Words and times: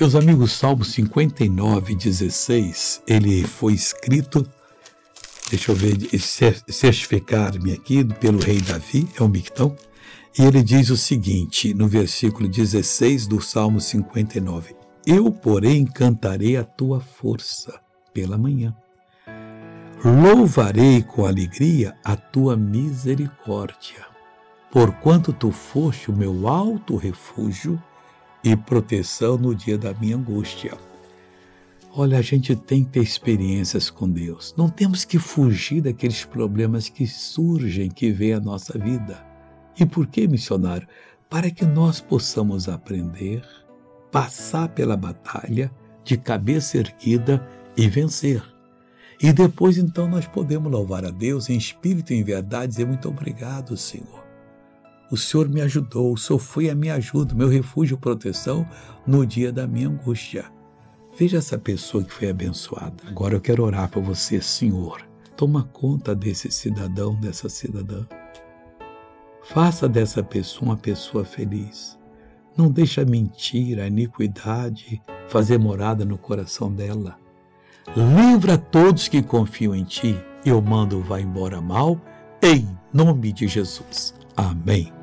Meus 0.00 0.14
amigos, 0.14 0.52
Salmo 0.52 0.82
59, 0.82 1.94
16, 1.94 3.02
ele 3.06 3.44
foi 3.44 3.74
escrito, 3.74 4.48
deixa 5.50 5.72
eu 5.72 5.76
ver, 5.76 5.94
certificar-me 6.70 7.74
aqui 7.74 8.02
pelo 8.02 8.38
rei 8.38 8.62
Davi, 8.62 9.06
é 9.14 9.22
um 9.22 9.28
mictão, 9.28 9.76
e 10.38 10.42
ele 10.42 10.62
diz 10.62 10.88
o 10.88 10.96
seguinte, 10.96 11.74
no 11.74 11.86
versículo 11.86 12.48
16 12.48 13.26
do 13.26 13.42
Salmo 13.42 13.78
59, 13.78 14.74
Eu, 15.06 15.30
porém, 15.30 15.84
cantarei 15.84 16.56
a 16.56 16.64
tua 16.64 17.00
força 17.00 17.78
pela 18.14 18.38
manhã. 18.38 18.74
Louvarei 20.02 21.02
com 21.02 21.26
alegria 21.26 21.94
a 22.02 22.16
tua 22.16 22.56
misericórdia, 22.56 24.06
porquanto 24.72 25.30
tu 25.30 25.50
foste 25.50 26.10
o 26.10 26.16
meu 26.16 26.48
alto 26.48 26.96
refúgio 26.96 27.78
e 28.42 28.56
proteção 28.56 29.36
no 29.36 29.54
dia 29.54 29.76
da 29.76 29.92
minha 29.94 30.16
angústia. 30.16 30.76
Olha, 31.92 32.18
a 32.18 32.22
gente 32.22 32.54
tem 32.54 32.84
que 32.84 32.90
ter 32.90 33.02
experiências 33.02 33.90
com 33.90 34.08
Deus. 34.08 34.54
Não 34.56 34.68
temos 34.68 35.04
que 35.04 35.18
fugir 35.18 35.80
daqueles 35.80 36.24
problemas 36.24 36.88
que 36.88 37.06
surgem, 37.06 37.90
que 37.90 38.12
vêm 38.12 38.34
à 38.34 38.40
nossa 38.40 38.78
vida. 38.78 39.24
E 39.78 39.84
por 39.84 40.06
que, 40.06 40.28
missionário? 40.28 40.86
Para 41.28 41.50
que 41.50 41.64
nós 41.64 42.00
possamos 42.00 42.68
aprender, 42.68 43.42
passar 44.10 44.68
pela 44.68 44.96
batalha 44.96 45.70
de 46.04 46.16
cabeça 46.16 46.78
erguida 46.78 47.46
e 47.76 47.88
vencer. 47.88 48.42
E 49.20 49.32
depois, 49.32 49.76
então, 49.76 50.08
nós 50.08 50.26
podemos 50.26 50.70
louvar 50.70 51.04
a 51.04 51.10
Deus 51.10 51.50
em 51.50 51.56
espírito 51.56 52.12
e 52.12 52.16
em 52.16 52.22
verdade 52.22 52.64
e 52.64 52.68
dizer 52.68 52.86
muito 52.86 53.08
obrigado, 53.08 53.76
Senhor 53.76 54.29
o 55.10 55.16
Senhor 55.16 55.48
me 55.48 55.60
ajudou, 55.60 56.12
o 56.12 56.16
Senhor 56.16 56.38
foi 56.38 56.70
a 56.70 56.74
minha 56.74 56.94
ajuda, 56.94 57.34
meu 57.34 57.48
refúgio 57.48 57.96
e 57.96 58.00
proteção 58.00 58.66
no 59.06 59.26
dia 59.26 59.52
da 59.52 59.66
minha 59.66 59.88
angústia. 59.88 60.44
Veja 61.18 61.38
essa 61.38 61.58
pessoa 61.58 62.04
que 62.04 62.12
foi 62.12 62.30
abençoada. 62.30 63.02
Agora 63.08 63.34
eu 63.34 63.40
quero 63.40 63.64
orar 63.64 63.88
para 63.88 64.00
você, 64.00 64.40
Senhor. 64.40 65.02
Toma 65.36 65.64
conta 65.72 66.14
desse 66.14 66.50
cidadão, 66.50 67.14
dessa 67.16 67.48
cidadã. 67.48 68.06
Faça 69.42 69.88
dessa 69.88 70.22
pessoa 70.22 70.70
uma 70.70 70.76
pessoa 70.76 71.24
feliz. 71.24 71.98
Não 72.56 72.70
deixe 72.70 73.00
a 73.00 73.04
mentira, 73.04 73.86
iniquidade 73.86 75.02
fazer 75.28 75.58
morada 75.58 76.04
no 76.04 76.18
coração 76.18 76.72
dela. 76.72 77.16
Livra 77.96 78.56
todos 78.56 79.08
que 79.08 79.22
confiam 79.22 79.74
em 79.74 79.84
ti. 79.84 80.16
Eu 80.44 80.62
mando 80.62 81.02
vá 81.02 81.20
embora 81.20 81.60
mal, 81.60 82.00
em 82.42 82.68
nome 82.92 83.32
de 83.32 83.48
Jesus. 83.48 84.14
Amém. 84.36 84.99